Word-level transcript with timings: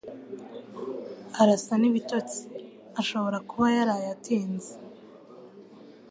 Arasa 1.41 1.73
n'ibitotsi. 1.77 2.41
Ashobora 3.01 3.37
kuba 3.49 3.65
yaraye 3.77 4.07
atinze. 4.15 4.71